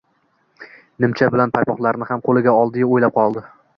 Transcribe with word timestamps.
Nimcha 1.03 1.29
bilan 1.35 1.53
paypoqlarni 1.57 2.07
ham 2.13 2.25
qo`liga 2.31 2.57
oldi-yu 2.63 2.91
o`ylab 2.97 3.15
qoldi 3.21 3.45